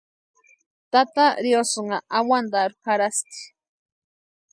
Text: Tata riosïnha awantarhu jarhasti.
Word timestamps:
Tata 0.91 1.25
riosïnha 1.45 1.97
awantarhu 2.17 2.77
jarhasti. 2.85 3.39